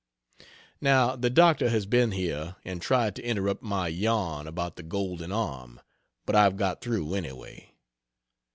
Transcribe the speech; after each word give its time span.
Now 0.81 1.15
the 1.15 1.29
doctor 1.29 1.69
has 1.69 1.85
been 1.85 2.09
here 2.09 2.55
and 2.65 2.81
tried 2.81 3.15
to 3.17 3.23
interrupt 3.23 3.61
my 3.61 3.87
yarn 3.87 4.47
about 4.47 4.75
"The 4.75 4.81
Golden 4.81 5.31
Arm," 5.31 5.79
but 6.25 6.35
I've 6.35 6.57
got 6.57 6.81
through, 6.81 7.13
anyway. 7.13 7.75